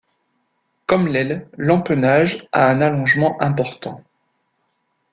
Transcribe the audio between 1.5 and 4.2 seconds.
l'empennage a un allongement important.